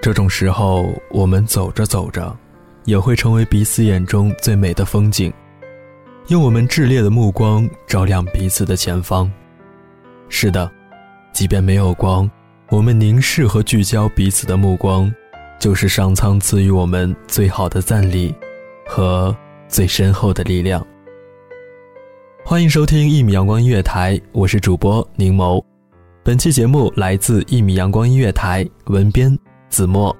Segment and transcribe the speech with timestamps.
[0.00, 2.34] 这种时候，我们走着走着，
[2.84, 5.32] 也会成为彼此眼中最美的风景，
[6.28, 9.30] 用我们炽烈的目光照亮彼此的前方。
[10.28, 10.70] 是的，
[11.32, 12.30] 即便没有光，
[12.70, 15.12] 我们凝视和聚焦彼此的目光，
[15.58, 18.32] 就是上苍赐予我们最好的赞礼
[18.86, 20.86] 和最深厚的力量。
[22.44, 25.62] 欢迎收听一米阳光音乐台，我是主播宁某。
[26.22, 29.36] 本期节目来自一米阳光音乐台，文编。
[29.70, 30.16] 子墨。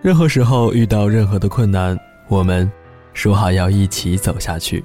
[0.00, 1.98] 任何时候遇到任何的困难，
[2.28, 2.70] 我们
[3.14, 4.84] 说好要一起走下去。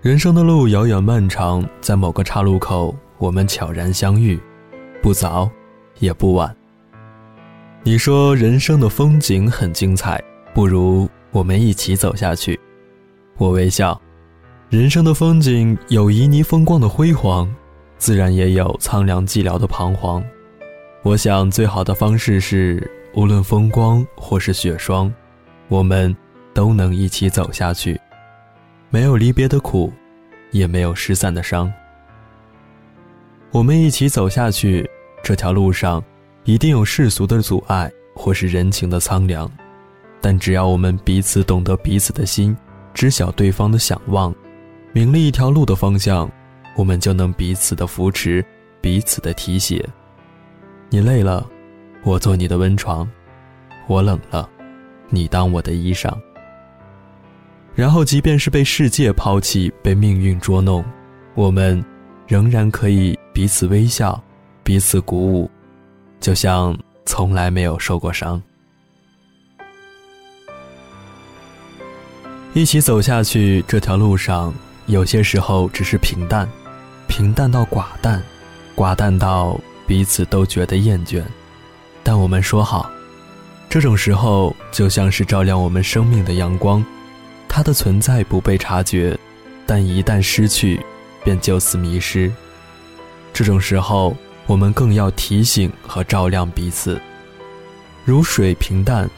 [0.00, 4.40] 人生的路遥远漫长，在某个岔路口，我们悄然相遇，
[5.02, 5.48] 不早，
[5.98, 6.54] 也不晚。
[7.82, 10.18] 你说人生的风景很精彩，
[10.54, 12.58] 不如我们一起走下去。
[13.36, 14.00] 我微笑，
[14.70, 17.46] 人生的风景有旖旎风光的辉煌，
[17.98, 20.24] 自然也有苍凉寂寥的彷徨。
[21.02, 22.90] 我想最好的方式是。
[23.14, 25.12] 无论风光或是雪霜，
[25.68, 26.14] 我们
[26.54, 28.00] 都能一起走下去。
[28.88, 29.92] 没有离别的苦，
[30.50, 31.70] 也没有失散的伤。
[33.50, 34.88] 我们一起走下去，
[35.22, 36.02] 这条路上
[36.44, 39.50] 一定有世俗的阻碍，或是人情的苍凉。
[40.20, 42.56] 但只要我们彼此懂得彼此的心，
[42.94, 44.34] 知晓对方的想望，
[44.92, 46.30] 明了一条路的方向，
[46.76, 48.42] 我们就能彼此的扶持，
[48.80, 49.86] 彼此的提携。
[50.88, 51.46] 你累了。
[52.04, 53.08] 我做你的温床，
[53.86, 54.48] 我冷了，
[55.08, 56.12] 你当我的衣裳。
[57.74, 60.84] 然后，即便是被世界抛弃，被命运捉弄，
[61.34, 61.82] 我们
[62.26, 64.22] 仍然可以彼此微笑，
[64.62, 65.50] 彼此鼓舞，
[66.20, 66.76] 就像
[67.06, 68.42] 从来没有受过伤。
[72.52, 74.52] 一起走下去，这条路上，
[74.86, 76.46] 有些时候只是平淡，
[77.06, 78.22] 平淡到寡淡，
[78.76, 81.22] 寡淡到彼此都觉得厌倦。
[82.02, 82.90] 但我们说好，
[83.68, 86.84] 这种时候就像是照亮我们生命的阳光，
[87.48, 89.18] 它的存在不被察觉，
[89.66, 90.80] 但一旦失去，
[91.24, 92.30] 便就此迷失。
[93.32, 94.16] 这种时候，
[94.46, 97.00] 我们更要提醒和照亮彼此。
[98.04, 99.08] 如水平淡，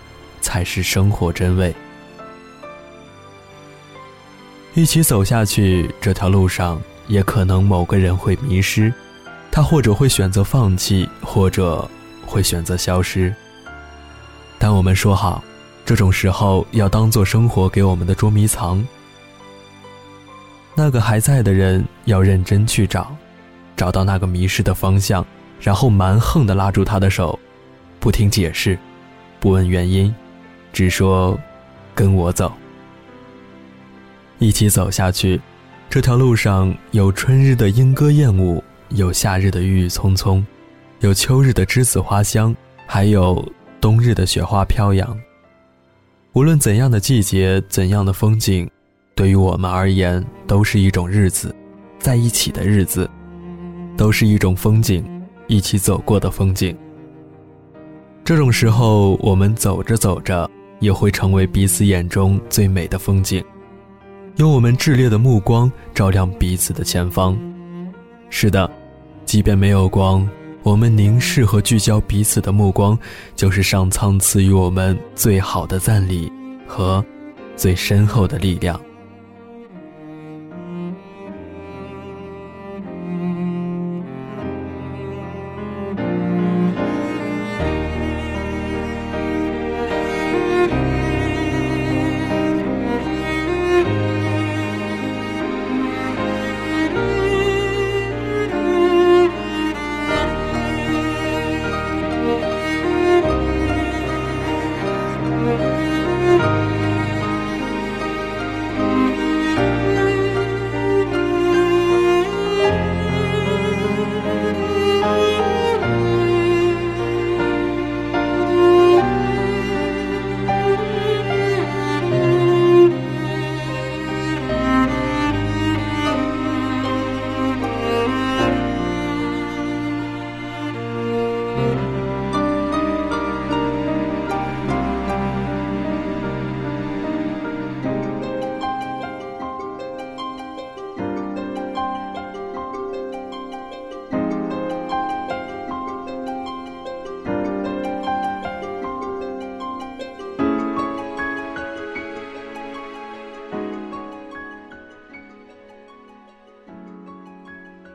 [0.41, 1.75] 才是生活真味。
[4.75, 8.93] 一起走下去，这条路上也可能某个人会迷失，
[9.51, 11.89] 他或者会选择放弃，或者
[12.35, 13.33] 会选择消失。
[14.59, 15.45] 但我们说好，
[15.87, 18.85] 这种时候要当做生活给我们的捉迷藏。
[20.75, 23.17] 那个还在的人要认真去找，
[23.77, 25.25] 找到那个迷失的方向，
[25.61, 27.39] 然后蛮横地拉住他的手，
[28.01, 28.77] 不听解释，
[29.39, 30.13] 不问原因，
[30.73, 31.39] 只说
[31.95, 32.53] 跟我走。
[34.41, 35.41] 一起走下去，
[35.89, 40.45] 这条路上有春日的莺歌燕舞，有夏日的郁郁葱葱，
[41.05, 42.57] 有秋日的栀子花香，
[42.87, 43.47] 还有
[43.79, 45.15] 冬日的雪花飘扬。
[46.33, 48.67] 无论怎样的季节，怎样的风景，
[49.15, 51.55] 对于我们而言，都是一种日子，
[51.99, 53.09] 在一起的日子，
[53.99, 55.05] 都是一种风景，
[55.47, 56.75] 一起走过的风景。
[58.25, 60.51] 这种时候，我们走着走着，
[60.81, 63.45] 也会成为彼此眼中最美的风景。
[64.37, 67.39] 用我们炽烈的目光照亮彼此的前方。
[68.31, 68.71] 是的，
[69.27, 70.27] 即便没有光，
[70.65, 72.99] 我们凝视和聚焦彼此的目光，
[73.37, 76.33] 就是上苍赐予我们最好的赞礼
[76.67, 77.05] 和
[77.55, 78.81] 最深厚的力量。